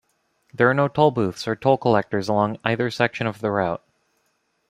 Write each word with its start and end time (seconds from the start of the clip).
There 0.51 0.67
are 0.67 0.73
no 0.73 0.89
tollbooths 0.89 1.47
or 1.47 1.55
toll 1.55 1.77
collectors 1.77 2.27
along 2.27 2.57
either 2.63 2.89
section 2.89 3.27
of 3.27 3.37
the 3.39 3.51
route. 3.51 3.83